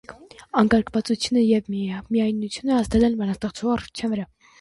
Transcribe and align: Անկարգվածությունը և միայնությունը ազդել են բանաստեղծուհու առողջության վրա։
Անկարգվածությունը 0.59 1.43
և 1.43 1.69
միայնությունը 2.15 2.73
ազդել 2.79 3.05
են 3.11 3.19
բանաստեղծուհու 3.21 3.75
առողջության 3.75 4.15
վրա։ 4.15 4.27